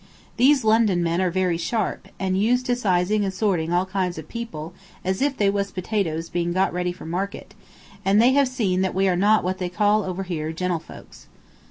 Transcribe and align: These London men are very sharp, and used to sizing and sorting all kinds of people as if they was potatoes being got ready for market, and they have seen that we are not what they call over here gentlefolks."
These 0.37 0.63
London 0.63 1.03
men 1.03 1.21
are 1.21 1.29
very 1.29 1.57
sharp, 1.59 2.07
and 2.19 2.35
used 2.35 2.65
to 2.65 2.75
sizing 2.75 3.23
and 3.23 3.31
sorting 3.31 3.71
all 3.71 3.85
kinds 3.85 4.17
of 4.17 4.27
people 4.27 4.73
as 5.05 5.21
if 5.21 5.37
they 5.37 5.47
was 5.47 5.69
potatoes 5.69 6.27
being 6.27 6.53
got 6.53 6.73
ready 6.73 6.91
for 6.91 7.05
market, 7.05 7.53
and 8.03 8.19
they 8.19 8.31
have 8.31 8.47
seen 8.47 8.81
that 8.81 8.95
we 8.95 9.07
are 9.07 9.15
not 9.15 9.43
what 9.43 9.59
they 9.59 9.69
call 9.69 10.01
over 10.03 10.23
here 10.23 10.51
gentlefolks." 10.51 11.27